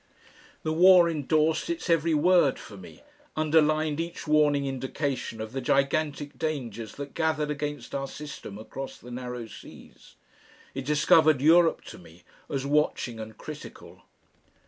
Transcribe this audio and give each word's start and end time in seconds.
The 0.63 0.73
war 0.73 1.07
endorsed 1.07 1.69
its 1.69 1.87
every 1.87 2.15
word 2.15 2.57
for 2.57 2.75
me, 2.75 3.03
underlined 3.35 3.99
each 3.99 4.25
warning 4.25 4.65
indication 4.65 5.39
of 5.39 5.51
the 5.51 5.61
gigantic 5.61 6.39
dangers 6.39 6.95
that 6.95 7.13
gathered 7.13 7.51
against 7.51 7.93
our 7.93 8.07
system 8.07 8.57
across 8.57 8.97
the 8.97 9.11
narrow 9.11 9.45
seas. 9.45 10.15
It 10.73 10.85
discovered 10.85 11.39
Europe 11.39 11.83
to 11.83 11.99
me, 11.99 12.23
as 12.49 12.65
watching 12.65 13.19
and 13.19 13.37
critical. 13.37 14.01